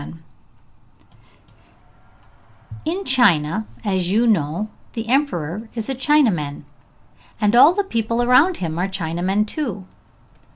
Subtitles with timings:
[2.85, 6.63] _]In China, as you know, the Emperor is a Chinaman,
[7.39, 9.85] and all the people around him are Chinamen too.